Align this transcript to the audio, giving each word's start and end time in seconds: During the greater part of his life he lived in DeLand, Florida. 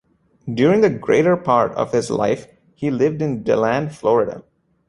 During 0.51 0.81
the 0.81 0.89
greater 0.89 1.37
part 1.37 1.73
of 1.73 1.91
his 1.91 2.09
life 2.09 2.47
he 2.73 2.89
lived 2.89 3.21
in 3.21 3.43
DeLand, 3.43 3.93
Florida. 3.93 4.43